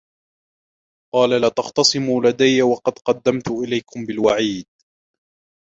[1.15, 4.67] قَالَ لَا تَخْتَصِمُوا لَدَيَّ وَقَدْ قَدَّمْتُ إِلَيْكُمْ بِالْوَعِيدِ